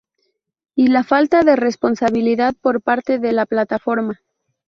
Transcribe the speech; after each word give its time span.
y 0.73 0.87
la 0.87 1.03
falta 1.03 1.43
de 1.43 1.55
responsabilidad 1.55 2.55
por 2.59 2.81
parte 2.81 3.19
de 3.19 3.33
la 3.33 3.45
plataforma 3.45 4.17